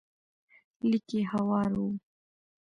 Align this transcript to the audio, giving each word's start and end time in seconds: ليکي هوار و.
ليکي 0.89 1.19
هوار 1.31 1.71
و. 1.83 1.83